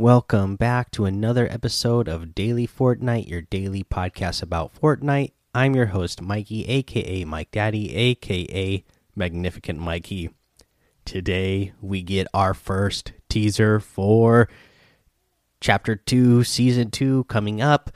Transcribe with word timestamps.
Welcome 0.00 0.56
back 0.56 0.90
to 0.92 1.04
another 1.04 1.46
episode 1.50 2.08
of 2.08 2.34
Daily 2.34 2.66
Fortnite, 2.66 3.28
your 3.28 3.42
daily 3.42 3.84
podcast 3.84 4.42
about 4.42 4.74
Fortnite. 4.74 5.32
I'm 5.54 5.74
your 5.74 5.86
host, 5.86 6.22
Mikey, 6.22 6.64
aka 6.64 7.24
Mike 7.26 7.50
Daddy, 7.50 7.94
aka 7.94 8.82
Magnificent 9.14 9.78
Mikey. 9.78 10.30
Today 11.04 11.72
we 11.82 12.00
get 12.00 12.28
our 12.32 12.54
first 12.54 13.12
teaser 13.28 13.78
for 13.78 14.48
Chapter 15.60 15.96
2, 15.96 16.44
Season 16.44 16.90
2 16.90 17.24
coming 17.24 17.60
up, 17.60 17.90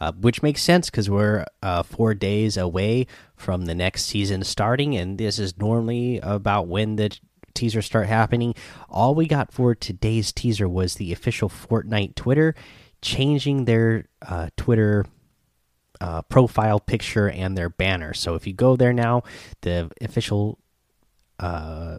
uh, 0.00 0.12
which 0.12 0.42
makes 0.42 0.62
sense 0.62 0.88
because 0.88 1.10
we're 1.10 1.44
uh, 1.62 1.82
four 1.82 2.14
days 2.14 2.56
away 2.56 3.06
from 3.36 3.66
the 3.66 3.74
next 3.74 4.06
season 4.06 4.44
starting, 4.44 4.96
and 4.96 5.18
this 5.18 5.38
is 5.38 5.58
normally 5.58 6.20
about 6.22 6.68
when 6.68 6.96
the 6.96 7.10
teasers 7.54 7.86
start 7.86 8.06
happening. 8.06 8.54
All 8.88 9.14
we 9.14 9.26
got 9.26 9.52
for 9.52 9.74
today's 9.74 10.32
teaser 10.32 10.68
was 10.68 10.94
the 10.94 11.12
official 11.12 11.48
Fortnite 11.48 12.14
Twitter 12.14 12.54
changing 13.02 13.64
their 13.64 14.06
uh, 14.22 14.48
Twitter 14.56 15.06
uh, 16.00 16.22
profile 16.22 16.80
picture 16.80 17.28
and 17.28 17.56
their 17.56 17.68
banner. 17.68 18.14
So 18.14 18.34
if 18.34 18.46
you 18.46 18.52
go 18.52 18.76
there 18.76 18.92
now, 18.92 19.22
the 19.62 19.90
official 20.00 20.58
uh, 21.38 21.98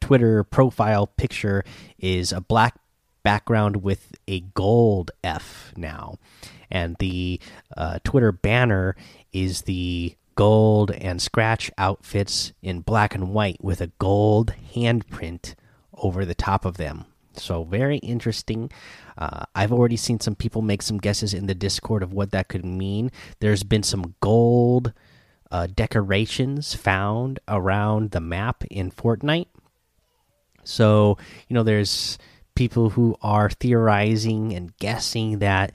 Twitter 0.00 0.44
profile 0.44 1.06
picture 1.06 1.64
is 1.98 2.32
a 2.32 2.40
black 2.40 2.76
background 3.22 3.82
with 3.82 4.12
a 4.26 4.40
gold 4.40 5.10
F 5.22 5.72
now. 5.76 6.18
And 6.70 6.96
the 6.98 7.40
uh, 7.76 7.98
Twitter 8.04 8.32
banner 8.32 8.96
is 9.32 9.62
the 9.62 10.14
gold 10.38 10.92
and 10.92 11.20
scratch 11.20 11.68
outfits 11.78 12.52
in 12.62 12.78
black 12.78 13.12
and 13.12 13.34
white 13.34 13.58
with 13.60 13.80
a 13.80 13.90
gold 13.98 14.54
handprint 14.72 15.56
over 15.92 16.24
the 16.24 16.34
top 16.34 16.64
of 16.64 16.76
them. 16.76 17.04
So, 17.32 17.64
very 17.64 17.96
interesting. 17.98 18.70
Uh, 19.16 19.46
I've 19.56 19.72
already 19.72 19.96
seen 19.96 20.20
some 20.20 20.36
people 20.36 20.62
make 20.62 20.82
some 20.82 20.98
guesses 20.98 21.34
in 21.34 21.48
the 21.48 21.56
Discord 21.56 22.04
of 22.04 22.12
what 22.12 22.30
that 22.30 22.46
could 22.46 22.64
mean. 22.64 23.10
There's 23.40 23.64
been 23.64 23.82
some 23.82 24.14
gold 24.20 24.92
uh, 25.50 25.66
decorations 25.74 26.72
found 26.72 27.40
around 27.48 28.12
the 28.12 28.20
map 28.20 28.62
in 28.70 28.92
Fortnite. 28.92 29.48
So, 30.62 31.18
you 31.48 31.54
know, 31.54 31.64
there's 31.64 32.16
people 32.54 32.90
who 32.90 33.16
are 33.22 33.50
theorizing 33.50 34.54
and 34.54 34.76
guessing 34.76 35.40
that 35.40 35.72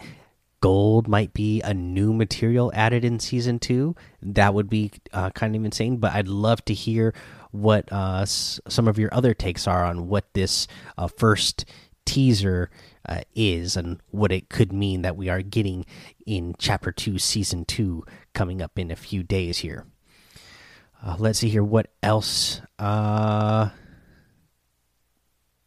gold 0.64 1.10
might 1.10 1.34
be 1.34 1.62
a 1.62 1.74
new 1.74 2.14
material 2.14 2.72
added 2.74 3.04
in 3.04 3.20
season 3.20 3.60
two. 3.60 3.98
That 4.22 4.54
would 4.54 4.70
be 4.70 4.92
uh, 5.12 5.30
kind 5.32 5.58
of 5.58 5.66
insane. 5.66 5.98
But 5.98 6.14
I'd 6.14 6.30
love 6.30 6.64
to 6.66 6.74
hear 6.74 7.14
what 7.52 7.92
uh, 7.92 8.26
some 8.26 8.88
of 8.88 8.98
your 8.98 9.14
other 9.14 9.34
takes 9.34 9.68
are 9.68 9.84
on 9.84 10.08
what 10.08 10.34
this 10.34 10.70
uh, 10.98 11.08
first 11.08 11.66
teaser 12.06 12.70
uh, 13.10 13.24
is 13.36 13.76
and 13.76 14.00
what 14.12 14.32
it 14.32 14.48
could 14.48 14.72
mean 14.72 15.02
that 15.02 15.18
we 15.18 15.28
are 15.28 15.42
getting 15.42 15.86
in 16.26 16.56
chapter 16.58 16.94
two, 16.94 17.20
season 17.20 17.66
two, 17.66 18.06
coming 18.34 18.62
up 18.62 18.80
in 18.80 18.90
a 18.90 18.96
few 18.96 19.22
days 19.22 19.58
here. 19.58 19.86
Uh, 21.06 21.18
let's 21.20 21.40
see 21.40 21.50
here. 21.50 21.66
What 21.66 21.88
else? 22.02 22.62
Uh, 22.80 23.68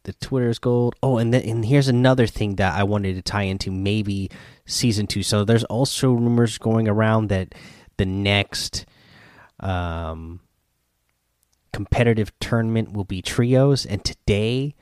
the 0.05 0.13
Twitter's 0.13 0.57
gold. 0.57 0.95
Oh, 1.03 1.17
and 1.17 1.31
then 1.31 1.43
and 1.43 1.63
here's 1.63 1.87
another 1.87 2.25
thing 2.25 2.55
that 2.55 2.73
I 2.73 2.83
wanted 2.83 3.13
to 3.15 3.21
tie 3.21 3.43
into 3.43 3.69
maybe 3.69 4.31
season 4.67 5.07
two. 5.07 5.23
So 5.23 5.43
there's 5.43 5.63
also 5.63 6.11
rumors 6.11 6.57
going 6.57 6.87
around 6.87 7.29
that 7.29 7.55
the 7.97 8.05
next 8.05 8.85
um, 9.59 10.41
competitive 11.73 12.31
tournament 12.39 12.93
will 12.93 13.05
be 13.05 13.21
trios, 13.21 13.85
and 13.85 14.03
today 14.03 14.75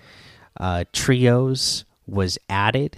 uh, 0.59 0.83
trios 0.91 1.85
was 2.05 2.37
added 2.49 2.97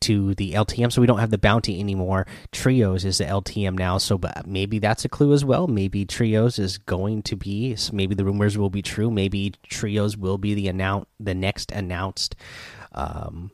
to 0.00 0.34
the 0.34 0.52
LTM, 0.52 0.92
so 0.92 1.00
we 1.00 1.06
don't 1.06 1.18
have 1.18 1.30
the 1.30 1.38
bounty 1.38 1.80
anymore. 1.80 2.26
Trios 2.52 3.04
is 3.04 3.18
the 3.18 3.24
LTM 3.24 3.78
now, 3.78 3.98
so 3.98 4.18
but 4.18 4.46
maybe 4.46 4.78
that's 4.78 5.04
a 5.04 5.08
clue 5.08 5.32
as 5.32 5.44
well. 5.44 5.66
Maybe 5.66 6.04
Trios 6.04 6.58
is 6.58 6.78
going 6.78 7.22
to 7.22 7.36
be. 7.36 7.74
So 7.76 7.92
maybe 7.94 8.14
the 8.14 8.24
rumors 8.24 8.58
will 8.58 8.70
be 8.70 8.82
true. 8.82 9.10
Maybe 9.10 9.54
Trios 9.68 10.16
will 10.16 10.38
be 10.38 10.54
the 10.54 10.68
announce 10.68 11.06
the 11.18 11.34
next 11.34 11.72
announced 11.72 12.36
um, 12.92 13.50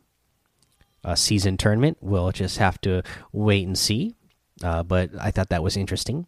uh, 1.04 1.14
season 1.14 1.56
tournament. 1.56 1.98
We'll 2.00 2.32
just 2.32 2.58
have 2.58 2.80
to 2.82 3.02
wait 3.32 3.66
and 3.66 3.78
see. 3.78 4.14
Uh, 4.62 4.82
but 4.82 5.10
I 5.20 5.30
thought 5.30 5.48
that 5.48 5.62
was 5.62 5.76
interesting. 5.76 6.26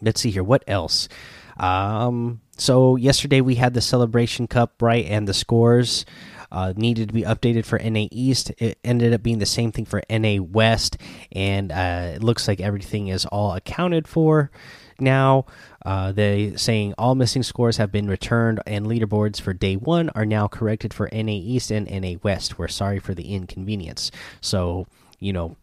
Let's 0.00 0.20
see 0.20 0.30
here. 0.30 0.44
What 0.44 0.62
else? 0.66 1.08
Um, 1.56 2.40
so 2.56 2.96
yesterday 2.96 3.40
we 3.40 3.56
had 3.56 3.74
the 3.74 3.80
Celebration 3.80 4.46
Cup, 4.46 4.80
right, 4.80 5.04
and 5.06 5.26
the 5.26 5.34
scores 5.34 6.04
uh, 6.52 6.72
needed 6.76 7.08
to 7.08 7.14
be 7.14 7.22
updated 7.22 7.64
for 7.64 7.78
NA 7.78 8.06
East. 8.10 8.52
It 8.58 8.78
ended 8.84 9.12
up 9.12 9.22
being 9.22 9.38
the 9.38 9.46
same 9.46 9.72
thing 9.72 9.84
for 9.84 10.02
NA 10.08 10.40
West, 10.40 10.96
and 11.32 11.72
uh, 11.72 12.12
it 12.14 12.22
looks 12.22 12.46
like 12.46 12.60
everything 12.60 13.08
is 13.08 13.26
all 13.26 13.54
accounted 13.54 14.06
for 14.06 14.50
now. 15.00 15.46
Uh, 15.84 16.12
they 16.12 16.54
saying 16.56 16.94
all 16.98 17.14
missing 17.14 17.42
scores 17.42 17.76
have 17.78 17.90
been 17.90 18.08
returned, 18.08 18.60
and 18.66 18.86
leaderboards 18.86 19.40
for 19.40 19.52
day 19.52 19.76
one 19.76 20.10
are 20.10 20.26
now 20.26 20.48
corrected 20.48 20.92
for 20.92 21.08
NA 21.12 21.32
East 21.32 21.70
and 21.70 21.90
NA 21.90 22.18
West. 22.22 22.58
We're 22.58 22.68
sorry 22.68 22.98
for 22.98 23.14
the 23.14 23.34
inconvenience. 23.34 24.10
So 24.40 24.86
you 25.18 25.32
know, 25.32 25.56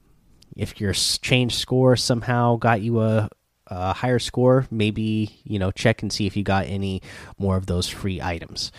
if 0.56 0.79
your 0.79 0.94
change 0.94 1.56
score 1.56 1.95
somehow 1.95 2.57
got 2.57 2.81
you 2.81 3.01
a 3.01 3.29
a 3.68 3.94
higher 3.94 4.19
score, 4.19 4.68
maybe 4.72 5.40
you 5.44 5.59
know 5.59 5.72
check 5.72 6.01
and 6.01 6.12
see 6.12 6.25
if 6.28 6.38
you 6.38 6.44
got 6.44 6.66
any 6.68 7.01
more 7.38 7.57
of 7.57 7.66
those 7.66 7.88
free 7.88 8.22
items. 8.22 8.72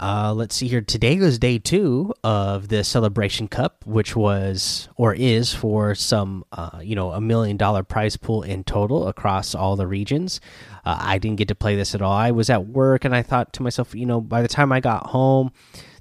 Uh, 0.00 0.32
let's 0.34 0.54
see 0.54 0.66
here. 0.66 0.80
Today 0.80 1.18
was 1.18 1.38
day 1.38 1.58
two 1.58 2.12
of 2.24 2.68
the 2.68 2.82
Celebration 2.82 3.46
Cup, 3.46 3.84
which 3.86 4.16
was 4.16 4.88
or 4.96 5.14
is 5.14 5.54
for 5.54 5.94
some, 5.94 6.44
uh, 6.50 6.80
you 6.82 6.96
know, 6.96 7.12
a 7.12 7.20
million 7.20 7.56
dollar 7.56 7.82
prize 7.82 8.16
pool 8.16 8.42
in 8.42 8.64
total 8.64 9.06
across 9.06 9.54
all 9.54 9.76
the 9.76 9.86
regions. 9.86 10.40
Uh, 10.84 10.98
I 10.98 11.18
didn't 11.18 11.38
get 11.38 11.48
to 11.48 11.54
play 11.54 11.76
this 11.76 11.94
at 11.94 12.02
all. 12.02 12.12
I 12.12 12.32
was 12.32 12.50
at 12.50 12.66
work 12.66 13.04
and 13.04 13.14
I 13.14 13.22
thought 13.22 13.52
to 13.54 13.62
myself, 13.62 13.94
you 13.94 14.06
know, 14.06 14.20
by 14.20 14.42
the 14.42 14.48
time 14.48 14.72
I 14.72 14.80
got 14.80 15.06
home, 15.06 15.52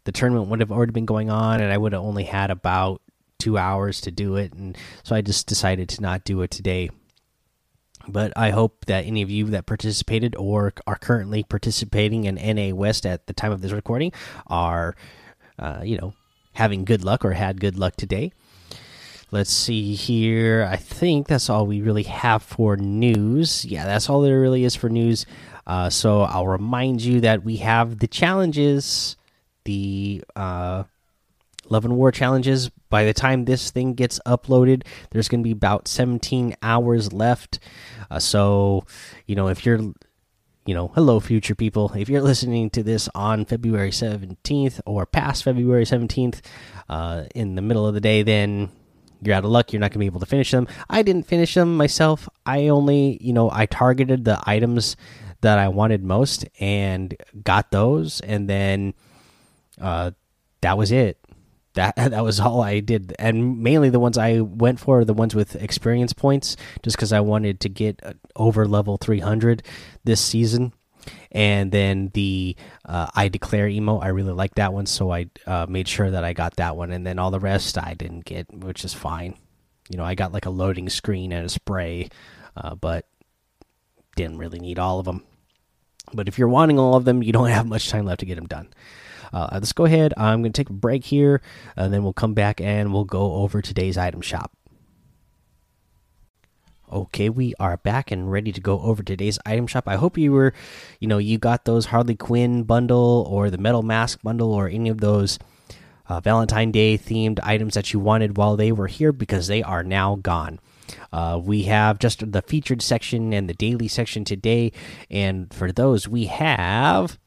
the 0.06 0.12
tournament 0.12 0.50
would 0.50 0.62
have 0.62 0.72
already 0.72 0.91
been 0.91 1.06
going 1.06 1.30
on 1.30 1.62
and 1.62 1.72
I 1.72 1.78
would 1.78 1.94
have 1.94 2.02
only 2.02 2.24
had 2.24 2.50
about 2.50 3.02
two 3.38 3.58
hours 3.58 4.02
to 4.02 4.12
do 4.12 4.35
it. 4.35 4.53
And 4.53 4.75
so 5.03 5.16
I 5.16 5.22
just 5.22 5.46
decided 5.47 5.90
to 5.90 6.02
not 6.02 6.24
do 6.24 6.41
it 6.41 6.50
today 6.50 6.90
but 8.07 8.33
I 8.35 8.51
hope 8.51 8.85
that 8.85 9.05
any 9.05 9.21
of 9.21 9.29
you 9.29 9.45
that 9.47 9.66
participated 9.66 10.35
or 10.35 10.73
are 10.85 10.97
currently 10.97 11.43
participating 11.43 12.25
in 12.25 12.35
NA 12.35 12.75
West 12.75 13.05
at 13.05 13.27
the 13.27 13.33
time 13.33 13.51
of 13.51 13.61
this 13.61 13.71
recording 13.71 14.11
are, 14.47 14.95
uh, 15.59 15.81
you 15.83 15.97
know, 15.97 16.13
having 16.53 16.85
good 16.85 17.03
luck 17.03 17.25
or 17.25 17.31
had 17.31 17.59
good 17.59 17.77
luck 17.77 17.95
today. 17.95 18.31
Let's 19.31 19.51
see 19.51 19.95
here. 19.95 20.67
I 20.69 20.75
think 20.75 21.27
that's 21.27 21.49
all 21.49 21.66
we 21.66 21.81
really 21.81 22.03
have 22.03 22.43
for 22.43 22.77
news. 22.77 23.66
Yeah, 23.66 23.85
that's 23.85 24.09
all 24.09 24.22
there 24.22 24.39
really 24.39 24.63
is 24.63 24.75
for 24.75 24.89
news. 24.89 25.25
Uh, 25.67 25.89
so 25.89 26.22
I'll 26.22 26.47
remind 26.47 27.01
you 27.01 27.22
that 27.22 27.43
we 27.43 27.57
have 27.57 27.99
the 27.99 28.07
challenges, 28.07 29.17
the 29.66 30.23
uh, 30.35 30.83
Love 31.70 31.86
and 31.86 31.96
War 31.96 32.12
challenges. 32.12 32.70
By 32.90 33.06
the 33.06 33.14
time 33.14 33.46
this 33.46 33.72
thing 33.72 33.94
gets 33.94 34.20
uploaded, 34.26 34.84
there's 35.12 35.28
going 35.28 35.42
to 35.42 35.44
be 35.44 35.52
about 35.52 35.88
17 35.88 36.56
hours 36.62 37.14
left. 37.14 37.59
Uh, 38.09 38.20
so, 38.20 38.86
you 39.26 39.35
know, 39.35 39.47
if 39.47 39.66
you're, 39.66 39.79
you 40.66 40.73
know, 40.73 40.90
hello, 40.96 41.20
future 41.20 41.56
people, 41.56 41.91
if 41.96 42.09
you're 42.09 42.22
listening 42.22 42.70
to 42.72 42.84
this 42.84 43.09
on 43.16 43.46
February 43.46 43.91
17th 43.91 44.82
or 44.85 45.06
past 45.06 45.44
February 45.44 45.85
17th 45.85 46.41
uh, 46.90 47.23
in 47.34 47.56
the 47.56 47.62
middle 47.62 47.88
of 47.88 47.94
the 47.94 48.02
day, 48.02 48.23
then 48.23 48.70
you're 49.22 49.35
out 49.35 49.44
of 49.46 49.52
luck. 49.52 49.73
You're 49.73 49.79
not 49.79 49.91
going 49.91 49.94
to 49.94 50.00
be 50.00 50.06
able 50.06 50.20
to 50.20 50.26
finish 50.26 50.52
them. 50.52 50.68
I 50.90 51.02
didn't 51.02 51.28
finish 51.28 51.53
them 51.53 51.76
myself. 51.78 52.29
I 52.46 52.68
only, 52.68 53.18
you 53.22 53.34
know, 53.34 53.50
I 53.52 53.66
targeted 53.66 54.26
the 54.26 54.41
items 54.46 54.96
that 55.41 55.58
I 55.58 55.68
wanted 55.68 56.03
most 56.03 56.46
and 56.59 57.16
got 57.44 57.72
those. 57.72 58.20
And 58.22 58.50
then 58.50 58.94
uh, 59.79 60.11
that 60.61 60.78
was 60.78 60.91
it 60.91 61.20
that 61.75 61.95
that 61.97 62.23
was 62.23 62.39
all 62.39 62.61
I 62.61 62.79
did, 62.79 63.16
and 63.19 63.59
mainly 63.59 63.89
the 63.89 63.99
ones 63.99 64.17
I 64.17 64.41
went 64.41 64.79
for 64.79 64.99
are 64.99 65.05
the 65.05 65.13
ones 65.13 65.35
with 65.35 65.55
experience 65.55 66.13
points, 66.13 66.57
just 66.83 66.97
because 66.97 67.13
I 67.13 67.22
wanted 67.22 67.59
to 67.61 67.69
get 67.69 67.99
uh, 68.03 68.13
over 68.35 68.67
level 68.67 68.97
300 68.97 69.63
this 70.03 70.22
season. 70.22 70.73
And 71.31 71.72
then 71.72 72.09
the 72.13 72.55
uh, 72.85 73.07
I 73.13 73.27
declare 73.27 73.67
emo, 73.67 73.99
I 73.99 74.07
really 74.07 74.31
like 74.31 74.55
that 74.55 74.73
one, 74.73 74.87
so 74.87 75.11
I 75.11 75.27
uh, 75.45 75.67
made 75.69 75.87
sure 75.87 76.09
that 76.09 76.23
I 76.23 76.33
got 76.33 76.55
that 76.55 76.75
one. 76.75 76.91
And 76.91 77.05
then 77.05 77.19
all 77.19 77.29
the 77.29 77.39
rest 77.39 77.77
I 77.77 77.93
didn't 77.93 78.25
get, 78.25 78.51
which 78.51 78.83
is 78.83 78.93
fine. 78.93 79.35
You 79.89 79.97
know, 79.97 80.03
I 80.03 80.16
got 80.16 80.31
like 80.31 80.47
a 80.47 80.49
loading 80.49 80.89
screen 80.89 81.31
and 81.31 81.45
a 81.45 81.49
spray, 81.49 82.09
uh, 82.57 82.73
but 82.73 83.05
didn't 84.16 84.37
really 84.37 84.59
need 84.59 84.79
all 84.79 84.99
of 84.99 85.05
them. 85.05 85.23
But 86.13 86.27
if 86.27 86.39
you're 86.39 86.47
wanting 86.47 86.79
all 86.79 86.95
of 86.95 87.05
them, 87.05 87.22
you 87.22 87.33
don't 87.33 87.49
have 87.49 87.67
much 87.67 87.89
time 87.89 88.05
left 88.05 88.22
to 88.22 88.25
get 88.25 88.35
them 88.35 88.47
done. 88.47 88.69
Uh, 89.35 89.49
let's 89.52 89.73
go 89.73 89.84
ahead. 89.84 90.14
I'm 90.16 90.41
going 90.41 90.53
to 90.53 90.58
take 90.58 90.70
a 90.70 90.73
break 90.73 91.03
here, 91.03 91.41
and 91.76 91.93
then 91.93 92.03
we'll 92.03 92.14
come 92.14 92.34
back 92.34 92.61
and 92.61 92.93
we'll 92.93 93.03
go 93.03 93.34
over 93.34 93.61
today's 93.61 93.97
item 93.97 94.22
shop. 94.22 94.53
Okay, 96.90 97.28
we 97.28 97.53
are 97.59 97.76
back 97.76 98.11
and 98.11 98.32
ready 98.32 98.53
to 98.53 98.61
go 98.61 98.79
over 98.79 99.03
today's 99.03 99.37
item 99.46 99.67
shop. 99.67 99.90
I 99.90 99.97
hope 99.97 100.17
you 100.17 100.32
were, 100.32 100.53
you 101.02 101.09
know, 101.09 101.17
you 101.17 101.37
got 101.37 101.66
those 101.66 101.87
Harley 101.87 102.16
Quinn 102.16 102.64
bundle 102.64 103.28
or 103.29 103.49
the 103.49 103.58
Metal 103.58 103.82
Mask 103.82 104.22
bundle 104.23 104.53
or 104.53 104.70
any 104.70 104.87
of 104.87 105.02
those 105.02 105.37
uh, 106.08 106.22
Valentine 106.22 106.72
Day 106.72 106.97
themed 106.97 107.41
items 107.43 107.73
that 107.73 107.91
you 107.91 107.99
wanted 107.99 108.37
while 108.37 108.55
they 108.55 108.72
were 108.72 108.87
here 108.87 109.11
because 109.11 109.47
they 109.47 109.61
are 109.61 109.84
now 109.84 110.16
gone. 110.16 110.59
Uh, 111.11 111.41
we 111.43 111.64
have 111.64 111.99
just 111.99 112.32
the 112.32 112.41
featured 112.41 112.82
section 112.82 113.34
and 113.34 113.49
the 113.49 113.53
daily 113.53 113.90
section 113.90 114.23
today, 114.23 114.72
and 115.11 115.53
for 115.53 115.73
those 115.73 116.08
we 116.08 116.28
have 116.28 117.17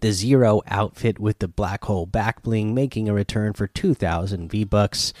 the 0.00 0.12
Zero 0.12 0.62
outfit 0.66 1.18
with 1.18 1.38
the 1.38 1.48
black 1.48 1.84
hole 1.84 2.06
back 2.06 2.42
bling 2.42 2.74
making 2.74 3.08
a 3.08 3.14
return 3.14 3.52
for 3.52 3.66
2,000 3.66 4.50
V 4.50 4.64
bucks. 4.64 5.12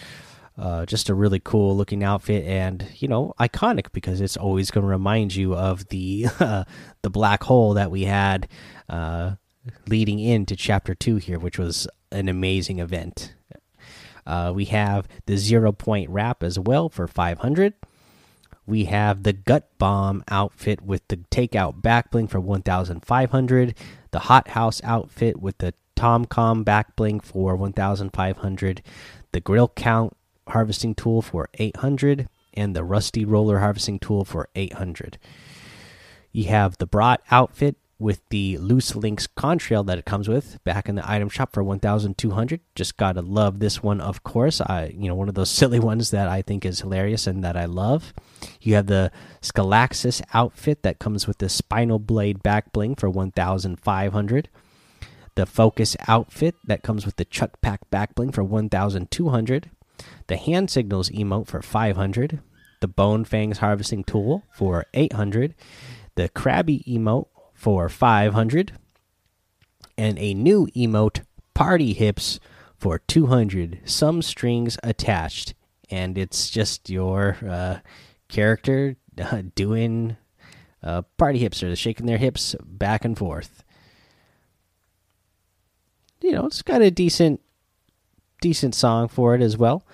Uh, 0.56 0.84
just 0.84 1.08
a 1.08 1.14
really 1.14 1.38
cool 1.38 1.76
looking 1.76 2.02
outfit 2.02 2.44
and 2.44 2.88
you 2.96 3.06
know 3.06 3.32
iconic 3.38 3.92
because 3.92 4.20
it's 4.20 4.36
always 4.36 4.72
going 4.72 4.82
to 4.82 4.90
remind 4.90 5.32
you 5.36 5.54
of 5.54 5.86
the 5.88 6.26
uh, 6.40 6.64
the 7.02 7.10
black 7.10 7.44
hole 7.44 7.74
that 7.74 7.92
we 7.92 8.02
had 8.04 8.48
uh, 8.88 9.36
leading 9.86 10.18
into 10.18 10.56
chapter 10.56 10.96
two 10.96 11.16
here, 11.16 11.38
which 11.38 11.58
was 11.58 11.86
an 12.10 12.28
amazing 12.28 12.80
event. 12.80 13.34
Uh, 14.26 14.52
we 14.54 14.66
have 14.66 15.06
the 15.26 15.36
zero 15.36 15.72
point 15.72 16.10
wrap 16.10 16.42
as 16.42 16.58
well 16.58 16.88
for 16.88 17.06
500. 17.06 17.74
We 18.68 18.84
have 18.84 19.22
the 19.22 19.32
gut 19.32 19.70
bomb 19.78 20.22
outfit 20.28 20.82
with 20.82 21.08
the 21.08 21.16
takeout 21.16 21.80
back 21.80 22.10
bling 22.10 22.28
for 22.28 22.38
1,500. 22.38 23.74
The 24.10 24.18
hot 24.18 24.48
house 24.48 24.82
outfit 24.84 25.40
with 25.40 25.56
the 25.58 25.72
Tomcom 25.96 26.64
back 26.64 26.94
bling 26.94 27.20
for 27.20 27.56
1,500. 27.56 28.82
The 29.32 29.40
grill 29.40 29.68
count 29.68 30.16
harvesting 30.48 30.94
tool 30.94 31.22
for 31.22 31.48
800 31.54 32.28
and 32.52 32.76
the 32.76 32.84
rusty 32.84 33.24
roller 33.24 33.60
harvesting 33.60 33.98
tool 33.98 34.24
for 34.24 34.48
800 34.54 35.18
you 36.32 36.44
have 36.44 36.78
the 36.78 36.86
brat 36.86 37.20
outfit 37.30 37.76
with 37.98 38.20
the 38.30 38.56
loose 38.58 38.94
links 38.94 39.26
contrail 39.26 39.84
that 39.86 39.98
it 39.98 40.04
comes 40.04 40.28
with 40.28 40.62
back 40.62 40.88
in 40.88 40.94
the 40.94 41.10
item 41.10 41.28
shop 41.28 41.52
for 41.52 41.64
1200 41.64 42.60
just 42.76 42.96
gotta 42.96 43.20
love 43.20 43.58
this 43.58 43.82
one 43.82 44.00
of 44.00 44.22
course. 44.22 44.60
I 44.60 44.94
you 44.96 45.08
know 45.08 45.16
one 45.16 45.28
of 45.28 45.34
those 45.34 45.50
silly 45.58 45.80
ones 45.80 46.10
that 46.10 46.28
i 46.28 46.42
think 46.42 46.64
is 46.64 46.80
hilarious 46.80 47.26
and 47.26 47.42
that 47.42 47.56
i 47.56 47.64
love. 47.64 48.14
You 48.60 48.74
have 48.76 48.86
the 48.86 49.10
scalaxis 49.42 50.22
outfit 50.32 50.82
that 50.82 50.98
comes 50.98 51.26
with 51.26 51.38
the 51.38 51.48
spinal 51.48 51.98
blade 51.98 52.42
back 52.42 52.72
bling 52.72 52.94
for 52.94 53.10
1500 53.10 54.48
the 55.34 55.46
focus 55.46 55.96
outfit 56.08 56.56
that 56.64 56.82
comes 56.82 57.06
with 57.06 57.16
the 57.16 57.24
chuck 57.24 57.60
pack 57.60 57.88
back 57.90 58.14
bling 58.14 58.32
for 58.32 58.42
1200 58.42 59.70
the 60.28 60.36
hand 60.36 60.70
signals 60.70 61.10
emote 61.10 61.46
for 61.46 61.62
500 61.62 62.40
the 62.80 62.88
bone 62.88 63.24
fangs 63.24 63.58
harvesting 63.58 64.04
tool 64.04 64.44
for 64.52 64.86
800 64.94 65.54
the 66.14 66.28
crabby 66.28 66.84
emote 66.88 67.26
for 67.58 67.88
500 67.88 68.72
and 69.96 70.16
a 70.16 70.32
new 70.32 70.68
emote 70.76 71.24
party 71.54 71.92
hips 71.92 72.38
for 72.76 73.00
200 73.00 73.80
some 73.84 74.22
strings 74.22 74.78
attached 74.84 75.54
and 75.90 76.16
it's 76.16 76.50
just 76.50 76.88
your 76.88 77.36
uh, 77.44 77.78
character 78.28 78.94
uh, 79.20 79.42
doing 79.56 80.16
uh, 80.84 81.02
party 81.16 81.40
hips 81.40 81.60
or 81.64 81.74
shaking 81.74 82.06
their 82.06 82.18
hips 82.18 82.54
back 82.62 83.04
and 83.04 83.18
forth. 83.18 83.64
You 86.22 86.32
know 86.32 86.46
it's 86.46 86.62
got 86.62 86.80
a 86.80 86.92
decent 86.92 87.40
decent 88.40 88.74
song 88.74 89.08
for 89.08 89.34
it 89.34 89.42
as 89.42 89.56
well. 89.56 89.84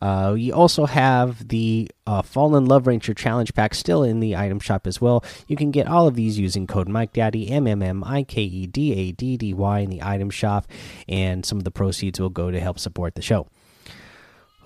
Uh, 0.00 0.34
you 0.36 0.52
also 0.52 0.86
have 0.86 1.48
the 1.48 1.90
uh, 2.06 2.22
Fallen 2.22 2.66
Love 2.66 2.86
Ranger 2.86 3.14
Challenge 3.14 3.52
Pack 3.54 3.74
still 3.74 4.02
in 4.02 4.20
the 4.20 4.36
item 4.36 4.60
shop 4.60 4.86
as 4.86 5.00
well. 5.00 5.24
You 5.46 5.56
can 5.56 5.70
get 5.70 5.86
all 5.86 6.06
of 6.06 6.14
these 6.14 6.38
using 6.38 6.66
code 6.66 6.88
Mike 6.88 7.12
Daddy 7.12 7.50
M 7.50 7.66
M 7.66 7.82
M 7.82 8.04
I 8.04 8.22
K 8.22 8.42
E 8.42 8.66
D 8.66 8.92
A 8.92 9.12
D 9.12 9.36
D 9.36 9.54
Y 9.54 9.80
in 9.80 9.90
the 9.90 10.02
item 10.02 10.30
shop, 10.30 10.66
and 11.08 11.44
some 11.44 11.58
of 11.58 11.64
the 11.64 11.70
proceeds 11.70 12.20
will 12.20 12.30
go 12.30 12.50
to 12.50 12.60
help 12.60 12.78
support 12.78 13.14
the 13.14 13.22
show. 13.22 13.48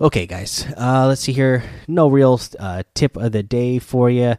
Okay, 0.01 0.25
guys, 0.25 0.65
uh, 0.77 1.07
let's 1.07 1.21
see 1.21 1.33
here. 1.33 1.63
No 1.87 2.09
real 2.09 2.39
uh, 2.59 2.83
tip 2.93 3.15
of 3.15 3.31
the 3.31 3.43
day 3.43 3.79
for 3.79 4.09
you. 4.09 4.35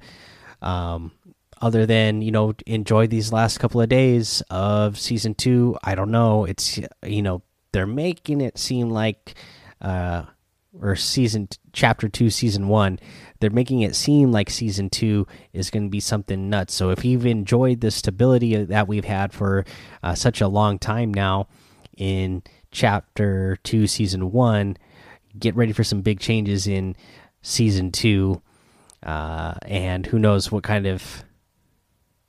Um, 0.61 1.13
other 1.61 1.87
than 1.87 2.21
you 2.21 2.31
know 2.31 2.53
enjoy 2.67 3.07
these 3.07 3.33
last 3.33 3.59
couple 3.59 3.81
of 3.81 3.89
days 3.89 4.43
of 4.51 4.99
season 4.99 5.35
two 5.35 5.77
i 5.83 5.95
don't 5.95 6.11
know 6.11 6.45
it's 6.45 6.79
you 7.03 7.23
know 7.23 7.41
they're 7.75 7.87
making 7.87 8.41
it 8.41 8.57
seem 8.57 8.89
like 8.89 9.35
uh 9.81 10.23
or 10.81 10.97
season 10.97 11.49
chapter 11.73 12.09
2 12.09 12.31
season 12.31 12.69
1 12.69 12.99
they're 13.41 13.51
making 13.51 13.83
it 13.83 13.95
seem 13.95 14.33
like 14.33 14.49
season 14.49 14.89
2 14.89 15.27
is 15.53 15.69
going 15.69 15.83
to 15.83 15.91
be 15.91 16.01
something 16.01 16.49
nuts. 16.49 16.73
So 16.73 16.89
if 16.89 17.05
you've 17.05 17.27
enjoyed 17.27 17.83
the 17.83 17.91
stability 17.91 18.57
that 18.57 18.89
we've 18.89 19.05
had 19.05 19.35
for 19.35 19.67
uh, 20.03 20.15
such 20.15 20.41
a 20.41 20.49
long 20.49 20.79
time 20.79 21.13
now 21.13 21.49
in 21.99 22.43
chapter 22.71 23.59
2 23.65 23.87
season 23.87 24.33
1 24.33 24.77
get 25.39 25.55
ready 25.55 25.73
for 25.73 25.85
some 25.85 26.01
big 26.01 26.21
changes 26.21 26.67
in 26.67 26.97
season 27.43 27.93
2 27.93 28.41
uh, 29.03 29.55
and 29.67 30.07
who 30.07 30.19
knows 30.19 30.51
what 30.51 30.63
kind 30.63 30.87
of 30.87 31.25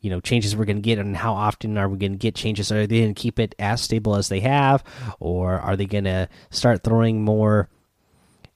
you 0.06 0.12
know 0.12 0.22
changes 0.22 0.56
we're 0.56 0.66
going 0.66 0.78
to 0.78 0.84
get 0.84 1.00
and 1.00 1.18
how 1.18 1.34
often 1.34 1.80
are 1.80 1.90
we 1.90 1.98
going 1.98 2.12
to 2.12 2.18
get 2.20 2.36
changes? 2.36 2.72
Are 2.72 2.86
they 2.86 3.00
going 3.00 3.16
to 3.16 3.20
keep 3.20 3.40
it 3.40 3.56
as 3.58 3.82
stable 3.82 4.16
as 4.16 4.30
they 4.30 4.40
have 4.42 4.84
or 5.20 5.60
are 5.60 5.76
they 5.76 5.88
going 5.88 6.04
to 6.04 6.30
start 6.52 6.84
throwing 6.84 7.24
more 7.24 7.70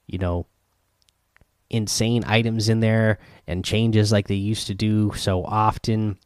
you 0.06 0.18
know 0.18 0.46
insane 1.68 2.22
items 2.24 2.68
in 2.68 2.78
there 2.78 3.18
and 3.48 3.64
changes 3.64 4.12
like 4.12 4.28
they 4.28 4.36
used 4.36 4.68
to 4.68 4.74
do 4.74 5.12
so 5.16 5.44
often 5.44 6.18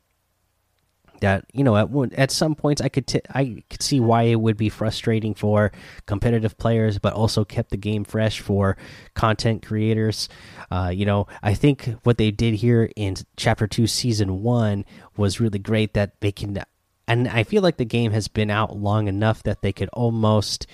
that 1.25 1.47
you 1.55 1.65
know 1.65 1.75
at 1.75 1.89
at 2.19 2.31
some 2.31 2.55
points 2.55 2.83
I 2.83 2.91
could 2.91 3.11
I 3.35 3.65
could 3.71 3.83
see 3.83 3.99
why 3.99 4.25
it 4.25 4.39
would 4.39 4.59
be 4.59 4.69
frustrating 4.69 5.35
for 5.35 5.73
competitive 6.05 6.59
players, 6.59 6.99
but 6.99 7.15
also 7.15 7.47
kept 7.47 7.71
the 7.71 7.79
game 7.79 8.05
fresh 8.05 8.41
for 8.41 8.77
content 9.15 9.65
creators. 9.65 10.29
Uh, 10.71 10.93
you 10.95 11.07
know, 11.07 11.27
I 11.43 11.55
think 11.55 11.89
what 12.03 12.19
they 12.19 12.31
did 12.31 12.55
here 12.55 12.91
in 12.95 13.17
Chapter 13.39 13.67
Two, 13.67 13.87
Season 13.87 14.43
One, 14.43 14.85
was 15.17 15.41
really 15.41 15.59
great. 15.59 15.95
That 15.95 16.21
they 16.21 16.31
can, 16.31 16.63
and 17.09 17.27
I 17.27 17.43
feel 17.45 17.63
like 17.63 17.79
the 17.79 17.87
game 17.87 18.13
has 18.13 18.29
been 18.29 18.51
out 18.51 18.77
long 18.77 19.09
enough 19.09 19.43
that 19.45 19.63
they 19.63 19.73
could 19.73 19.89
almost. 19.93 20.67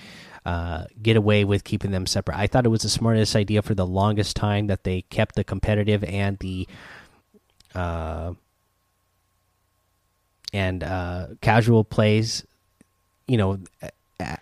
Uh, 0.43 0.85
get 0.99 1.15
away 1.15 1.45
with 1.45 1.63
keeping 1.63 1.91
them 1.91 2.07
separate. 2.07 2.35
I 2.35 2.47
thought 2.47 2.65
it 2.65 2.69
was 2.69 2.81
the 2.81 2.89
smartest 2.89 3.35
idea 3.35 3.61
for 3.61 3.75
the 3.75 3.85
longest 3.85 4.35
time 4.35 4.65
that 4.67 4.83
they 4.83 5.03
kept 5.03 5.35
the 5.35 5.43
competitive 5.43 6.03
and 6.03 6.39
the 6.39 6.67
uh, 7.75 8.33
and 10.53 10.83
uh, 10.83 11.27
casual 11.41 11.83
plays, 11.83 12.45
you 13.27 13.37
know, 13.37 13.59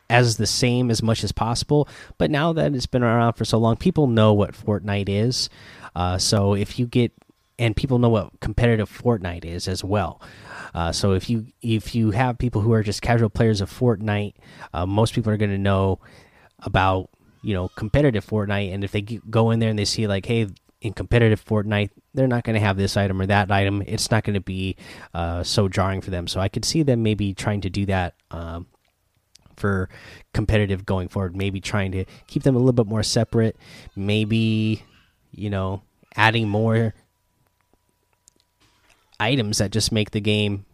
as 0.10 0.38
the 0.38 0.48
same 0.48 0.92
as 0.92 1.02
much 1.02 1.24
as 1.24 1.32
possible. 1.32 1.88
But 2.18 2.32
now 2.32 2.54
that 2.54 2.74
it's 2.74 2.86
been 2.86 3.04
around 3.04 3.34
for 3.34 3.46
so 3.46 3.58
long, 3.58 3.78
people 3.78 4.08
know 4.08 4.34
what 4.34 4.54
Fortnite 4.54 5.10
is. 5.10 5.50
Uh, 5.96 6.18
so 6.18 6.54
if 6.54 6.80
you 6.80 6.86
get 6.86 7.12
and 7.60 7.76
people 7.76 8.00
know 8.00 8.10
what 8.10 8.40
competitive 8.40 8.90
Fortnite 8.90 9.46
is 9.46 9.68
as 9.68 9.84
well. 9.84 10.22
Uh, 10.74 10.92
so 10.92 11.14
if 11.14 11.30
you 11.30 11.48
if 11.62 11.94
you 11.94 12.12
have 12.12 12.38
people 12.38 12.62
who 12.62 12.72
are 12.74 12.84
just 12.84 13.02
casual 13.02 13.30
players 13.30 13.62
of 13.62 13.72
Fortnite, 13.72 14.34
uh, 14.74 14.86
most 14.86 15.14
people 15.14 15.32
are 15.32 15.38
going 15.38 15.52
to 15.52 15.58
know 15.58 16.00
about 16.60 17.10
you 17.42 17.54
know 17.54 17.68
competitive 17.70 18.26
Fortnite, 18.26 18.74
and 18.74 18.84
if 18.84 18.92
they 18.92 19.02
go 19.02 19.52
in 19.52 19.60
there 19.60 19.70
and 19.70 19.78
they 19.78 19.86
see 19.86 20.08
like, 20.08 20.26
hey, 20.26 20.48
in 20.82 20.94
competitive 20.94 21.44
Fortnite, 21.44 21.90
they're 22.14 22.28
not 22.28 22.44
going 22.44 22.54
to 22.54 22.60
have 22.60 22.78
this 22.78 22.96
item 22.96 23.22
or 23.22 23.26
that 23.26 23.52
item. 23.52 23.84
It's 23.86 24.10
not 24.12 24.24
going 24.24 24.36
to 24.36 24.42
be 24.42 24.76
uh, 25.14 25.44
so 25.44 25.68
jarring 25.68 26.02
for 26.02 26.12
them. 26.12 26.28
So 26.28 26.40
I 26.40 26.48
could 26.48 26.64
see 26.66 26.84
them 26.84 27.04
maybe 27.04 27.34
trying 27.34 27.62
to 27.62 27.70
do 27.70 27.86
that 27.88 28.16
um, 28.32 28.68
for 29.58 29.90
competitive 30.34 30.86
going 30.86 31.10
forward. 31.10 31.36
Maybe 31.36 31.60
trying 31.60 31.92
to 31.92 32.06
keep 32.28 32.44
them 32.44 32.56
a 32.56 32.60
little 32.60 32.74
bit 32.74 32.88
more 32.88 33.04
separate. 33.04 33.58
Maybe 33.96 34.84
you 35.32 35.50
know 35.50 35.82
adding 36.16 36.48
more 36.48 36.94
items 39.20 39.58
that 39.58 39.72
just 39.72 39.92
make 39.92 40.12
the 40.12 40.22
game 40.22 40.66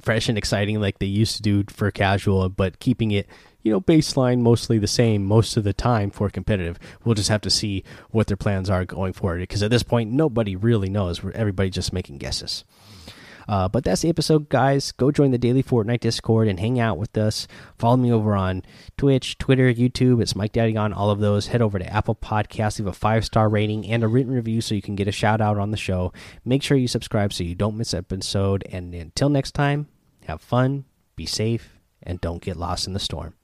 fresh 0.00 0.28
and 0.28 0.38
exciting 0.38 0.80
like 0.80 0.98
they 0.98 1.06
used 1.06 1.36
to 1.36 1.42
do 1.42 1.64
for 1.68 1.90
casual, 1.90 2.48
but 2.48 2.78
keeping 2.78 3.10
it 3.10 3.28
you 3.62 3.72
know, 3.72 3.80
baseline 3.80 4.40
mostly 4.40 4.78
the 4.78 4.86
same 4.86 5.24
most 5.24 5.56
of 5.56 5.64
the 5.64 5.72
time 5.72 6.10
for 6.10 6.30
competitive. 6.30 6.78
We'll 7.04 7.14
just 7.14 7.28
have 7.28 7.40
to 7.42 7.50
see 7.50 7.84
what 8.10 8.26
their 8.26 8.36
plans 8.36 8.70
are 8.70 8.84
going 8.84 9.12
forward 9.12 9.40
because 9.40 9.62
at 9.62 9.70
this 9.70 9.82
point, 9.82 10.10
nobody 10.10 10.56
really 10.56 10.88
knows. 10.88 11.20
Everybody's 11.34 11.74
just 11.74 11.92
making 11.92 12.18
guesses. 12.18 12.64
Uh, 13.48 13.66
but 13.66 13.82
that's 13.82 14.02
the 14.02 14.10
episode, 14.10 14.48
guys. 14.50 14.92
Go 14.92 15.10
join 15.10 15.30
the 15.30 15.38
daily 15.38 15.62
Fortnite 15.62 16.00
Discord 16.00 16.48
and 16.48 16.60
hang 16.60 16.78
out 16.78 16.98
with 16.98 17.16
us. 17.16 17.48
Follow 17.78 17.96
me 17.96 18.12
over 18.12 18.36
on 18.36 18.62
Twitch, 18.98 19.38
Twitter, 19.38 19.72
YouTube. 19.72 20.20
It's 20.20 20.36
Mike 20.36 20.52
Daddy 20.52 20.76
on 20.76 20.92
all 20.92 21.10
of 21.10 21.20
those. 21.20 21.46
Head 21.46 21.62
over 21.62 21.78
to 21.78 21.92
Apple 21.92 22.14
Podcasts, 22.14 22.78
leave 22.78 22.88
a 22.88 22.92
five 22.92 23.24
star 23.24 23.48
rating 23.48 23.86
and 23.86 24.04
a 24.04 24.08
written 24.08 24.32
review 24.32 24.60
so 24.60 24.74
you 24.74 24.82
can 24.82 24.96
get 24.96 25.08
a 25.08 25.12
shout 25.12 25.40
out 25.40 25.56
on 25.56 25.70
the 25.70 25.76
show. 25.78 26.12
Make 26.44 26.62
sure 26.62 26.76
you 26.76 26.88
subscribe 26.88 27.32
so 27.32 27.42
you 27.42 27.54
don't 27.54 27.78
miss 27.78 27.94
an 27.94 28.00
episode. 28.00 28.64
And 28.70 28.94
until 28.94 29.30
next 29.30 29.52
time, 29.52 29.88
have 30.26 30.42
fun, 30.42 30.84
be 31.16 31.24
safe, 31.24 31.78
and 32.02 32.20
don't 32.20 32.42
get 32.42 32.56
lost 32.56 32.86
in 32.86 32.92
the 32.92 33.00
storm. 33.00 33.37